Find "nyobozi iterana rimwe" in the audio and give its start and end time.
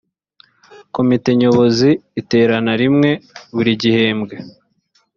1.39-3.09